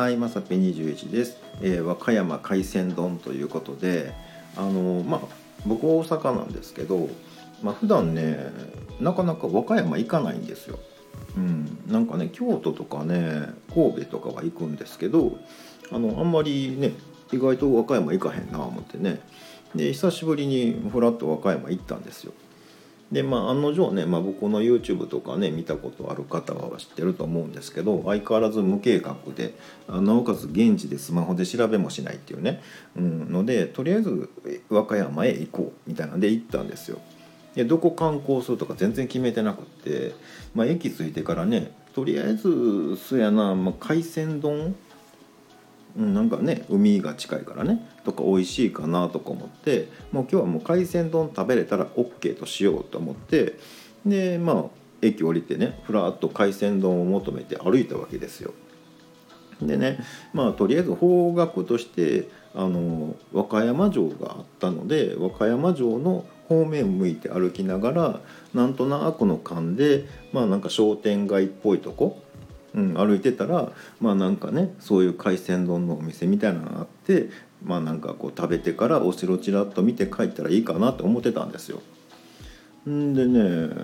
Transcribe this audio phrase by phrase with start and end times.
[0.00, 4.14] はい、まさぴ21です、えー和歌山海鮮丼ということで、
[4.56, 5.20] あのまあ
[5.66, 7.10] 僕大阪なんですけど、
[7.62, 8.50] まあ普段ね
[8.98, 10.78] なかなか和歌山行かないんですよ。
[11.36, 15.36] うん、なんかね京都とかね神戸とかは行くんですけど、
[15.92, 16.92] あのあんまりね
[17.30, 19.20] 意外と和歌山行かへんな思ってね、
[19.74, 22.32] で久しぶりにふらっと和歌山行ったんですよ。
[23.12, 29.54] でまあ案の定ね、まあ、僕の YouTube とかね見たことある方は知ってると思うんですけど相変わらず無計画で
[29.88, 32.62] なおかつ現地でスマホで調べもしないっていうね、
[32.96, 34.30] うん、のでとりあえず
[34.68, 36.98] 和歌山へ行こうみたいなんで行ったんですよ。
[37.54, 40.14] でどこ観光するとか全然決めてなくって、
[40.54, 44.76] まあ、駅着いてからねとりあえずそやな、まあ、海鮮丼、
[45.96, 53.58] なんかね海が近いからねとか美味しいかなとか思ってもう今日はもう海鮮丼食べれたら OK としようと思って
[54.06, 54.64] でまあ
[55.02, 58.52] 駅降りてねふらっと海鮮丼を求めて歩いたわけですよ。
[59.60, 59.98] でね
[60.32, 68.20] まあとりあえず方角としてあの和歌山城があったので和歌山城の方面を向いて歩きながら
[68.54, 72.22] なんとなくの勘でまあなんか商店街っぽいとこ
[72.74, 77.30] うん、歩いてたらまあなんかねそういう海鮮丼のお店みたいなのがあって
[77.64, 81.80] まあなんかこう食べてからお城ちらっと見て帰ったらいいかなと思ってたんですよ。
[82.88, 83.74] んでね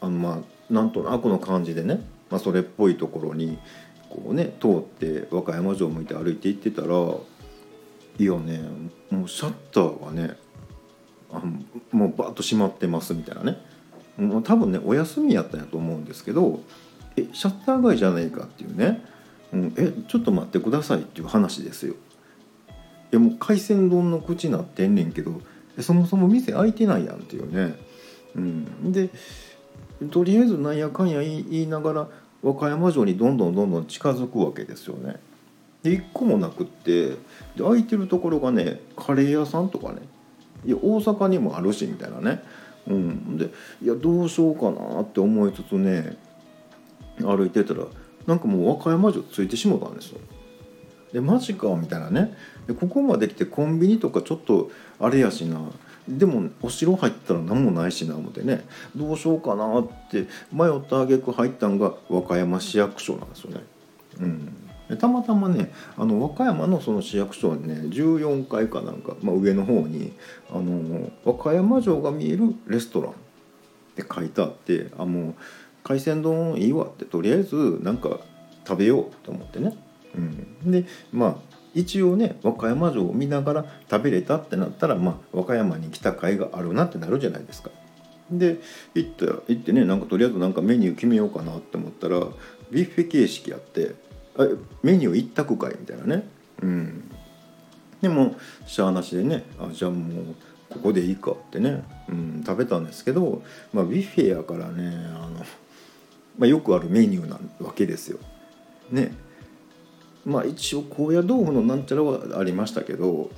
[0.00, 3.58] あのまあなんとなくの感じでね、まあ、それっぽいところに
[4.08, 6.88] こうね通って和歌山城向いて歩いて行ってたら
[8.18, 8.60] いやね
[9.10, 10.36] もうシャッターがね
[11.32, 11.42] あ
[11.92, 13.58] もうバッと閉まってますみたいなね
[14.16, 16.60] もう多分ねお休みやったんやと思うんですけど
[17.22, 19.02] えシャッター街じゃないかっていうね、
[19.52, 21.94] うん、えちょっと待ってくださいっていう話ですよ。
[21.94, 21.96] い
[23.12, 25.40] やもう海鮮丼の口なってんねんけど
[25.80, 27.74] そもそも店開いてないやんっていうね。
[28.36, 29.10] うん、で
[30.10, 32.08] とりあえずなんやかんや言いながら
[32.42, 35.16] 和歌山城にどんどんどんどん近づくわけですよね。
[35.82, 37.16] で一個もなくってで
[37.58, 40.02] 空いてるところがねカレー屋さんとかね
[40.64, 42.42] いや大阪にもあるしみたいなね。
[42.88, 43.50] うん、で
[43.82, 46.16] いやどうしようかなって思いつつね
[47.22, 47.84] 歩いてたら
[48.26, 50.20] なんかもう和歌山城ついてしもたんですよ。
[51.12, 52.36] でマジかみたいなね
[52.66, 54.70] でここまで来てコンビニとかちょっと
[55.00, 55.60] あれやしな
[56.08, 58.64] でもお城入ったら何もないしな思ってね
[58.94, 63.60] どうしようかなって迷った挙句入ったんが和歌山市役所なんですよね。
[64.20, 64.56] うん
[64.88, 70.12] でたまたまねあの和歌山のその市役所にね14階かなんか、まあ、上の方に
[70.50, 73.14] あの和歌山城が見えるレストランっ
[73.94, 75.34] て書いてあってあもう
[75.82, 78.20] 海鮮丼いいわってとりあえずなんか
[78.66, 79.76] 食べようと思ってね、
[80.14, 81.36] うん、でまあ
[81.74, 87.70] 一応ね和歌山城を見ながら食べれたってなったら、まあ、和歌山に来た甲斐があるなってなるじゃないですか。
[88.30, 88.58] で
[88.94, 92.20] 行った行ってねなんかとりあえずなんかメニュー決めようかなって思ったら
[92.70, 93.94] ビュッフェ形式やって
[94.38, 94.46] 「あ
[94.82, 96.28] メニュー一択かい」みたいなね。
[96.62, 97.10] うん、
[98.00, 98.36] でも
[98.66, 100.34] しゃあなしでねあじゃあもう
[100.70, 103.42] ここでいいかってね、うん、食べたんですけど、
[103.72, 105.44] まあ、ビュッフェやからねあの、
[106.40, 108.18] まあ、よくあるメニューなわけですよ。
[108.90, 109.12] ね。
[110.24, 113.30] まあ一応高野豆腐のなんちゃらはありましたけど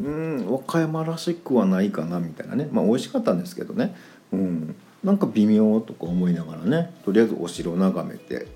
[0.00, 2.68] うん和歌山らしくはないかなみたいなね。
[2.70, 3.96] まあ美味しかったんですけどね、
[4.32, 6.94] うん、なんか微妙とか思いながらね。
[7.04, 8.46] とりあえずお城を眺めて。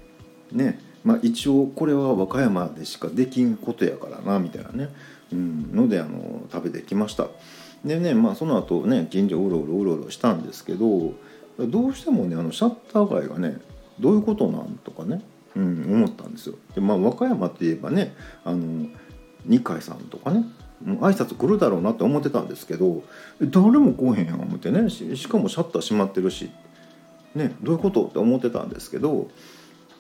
[0.53, 0.81] ね。
[1.05, 4.91] まあ一応これは和歌山でしかできんことやからなみたいなね、
[5.33, 7.27] うん、のであの食べてきました。
[7.85, 11.15] でねまあその後ね近所うろうろうろうろしたんですけど
[11.59, 13.61] どうしてもねあのシャッター街がね
[14.01, 15.23] どういうことなんとかね、
[15.57, 16.57] うん、思ったんですよ。
[16.75, 18.15] でまあ和歌山って言えばね
[18.45, 18.87] あの
[19.45, 20.45] 二階さんとかね
[20.85, 23.03] もう挨拶来るだろうなって思ってたんですけど
[23.41, 26.51] 誰も来へんやん思ってねししかもシャッター閉まってるし、
[27.35, 29.31] ね、どういうことって思ってたんですけど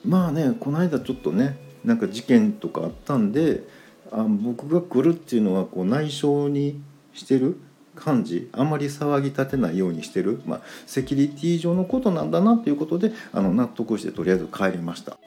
[0.04, 3.64] まあねこの間ちょっとねなんか事件とかあったんで
[4.12, 6.80] あ僕が来るっていうのはこう内緒に
[7.12, 7.60] してる
[7.98, 15.18] 感じあんまり騒ぎ立てないようにしてる、まあ、セキュリティ上のことなんだなっていうことであの納得してとりあえず帰りました。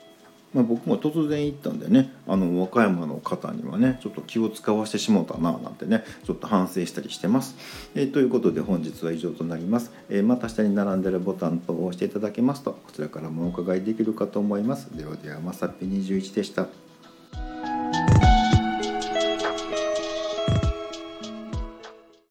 [0.54, 7.56] まあ、僕も突然行ったんでねあの和歌山の方にはねちょっと気を使わしてしもうたななんてねちょっと反省したりしてます。
[7.96, 14.90] えーということで本日は以上となります、えーまた下に並んでるボタンと押していただけますとこちらからもお伺いできるかと思います。
[14.96, 16.91] ではではまさっぴ21でした。